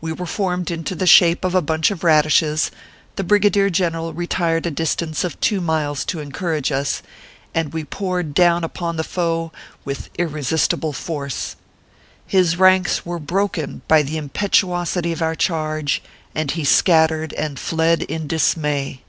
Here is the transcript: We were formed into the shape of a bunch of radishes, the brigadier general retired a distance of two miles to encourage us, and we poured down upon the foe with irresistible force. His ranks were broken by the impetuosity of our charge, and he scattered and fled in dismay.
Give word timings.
We 0.00 0.12
were 0.12 0.26
formed 0.26 0.72
into 0.72 0.96
the 0.96 1.06
shape 1.06 1.44
of 1.44 1.54
a 1.54 1.62
bunch 1.62 1.92
of 1.92 2.02
radishes, 2.02 2.72
the 3.14 3.22
brigadier 3.22 3.70
general 3.70 4.12
retired 4.12 4.66
a 4.66 4.70
distance 4.72 5.22
of 5.22 5.38
two 5.38 5.60
miles 5.60 6.04
to 6.06 6.18
encourage 6.18 6.72
us, 6.72 7.04
and 7.54 7.72
we 7.72 7.84
poured 7.84 8.34
down 8.34 8.64
upon 8.64 8.96
the 8.96 9.04
foe 9.04 9.52
with 9.84 10.10
irresistible 10.18 10.92
force. 10.92 11.54
His 12.26 12.56
ranks 12.56 13.06
were 13.06 13.20
broken 13.20 13.82
by 13.86 14.02
the 14.02 14.16
impetuosity 14.16 15.12
of 15.12 15.22
our 15.22 15.36
charge, 15.36 16.02
and 16.34 16.50
he 16.50 16.64
scattered 16.64 17.32
and 17.34 17.56
fled 17.56 18.02
in 18.02 18.26
dismay. 18.26 19.02